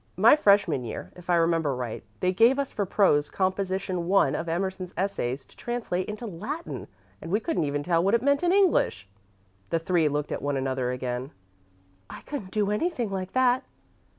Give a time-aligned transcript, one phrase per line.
[0.17, 4.49] My freshman year, if I remember right, they gave us for prose composition one of
[4.49, 6.87] Emerson's essays to translate into Latin,
[7.21, 9.07] and we couldn't even tell what it meant in English."
[9.69, 11.29] The three looked at one another again.
[12.09, 13.63] "I couldn't do anything like that."